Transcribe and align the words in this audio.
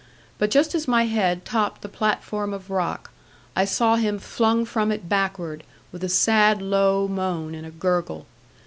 But 0.39 0.49
just 0.49 0.73
as 0.73 0.87
my 0.87 1.03
head 1.05 1.45
topped 1.45 1.83
the 1.83 1.87
platform 1.87 2.55
of 2.55 2.71
rock, 2.71 3.11
I 3.55 3.65
saw 3.65 3.97
him 3.97 4.17
flung 4.17 4.65
from 4.65 4.91
it 4.91 5.07
backward, 5.07 5.63
with 5.91 6.03
a 6.03 6.09
sad 6.09 6.59
low 6.59 7.07
moan 7.07 7.53
and 7.53 7.67
a 7.67 7.69
gurgle. 7.69 8.25